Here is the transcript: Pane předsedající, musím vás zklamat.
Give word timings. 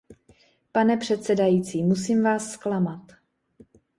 Pane 0.71 0.97
předsedající, 0.97 1.83
musím 1.83 2.23
vás 2.23 2.51
zklamat. 2.51 3.01